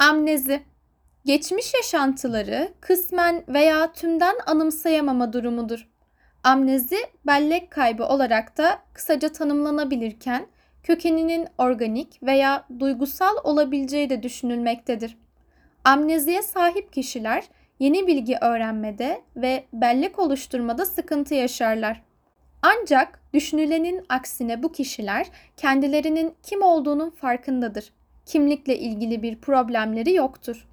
[0.00, 0.60] Amnezi
[1.24, 5.88] Geçmiş yaşantıları kısmen veya tümden anımsayamama durumudur.
[6.44, 10.46] Amnezi bellek kaybı olarak da kısaca tanımlanabilirken
[10.82, 15.18] kökeninin organik veya duygusal olabileceği de düşünülmektedir.
[15.84, 17.44] Amneziye sahip kişiler
[17.78, 22.02] yeni bilgi öğrenmede ve bellek oluşturmada sıkıntı yaşarlar.
[22.62, 25.26] Ancak düşünülenin aksine bu kişiler
[25.56, 27.92] kendilerinin kim olduğunun farkındadır.
[28.28, 30.67] Kimlikle ilgili bir problemleri yoktur.